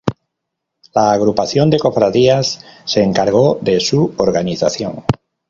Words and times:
La 0.95 1.11
Agrupación 1.11 1.69
de 1.69 1.77
Cofradías 1.77 2.65
se 2.85 3.03
encargó 3.03 3.59
de 3.61 3.79
su 3.79 4.15
organización. 4.17 5.03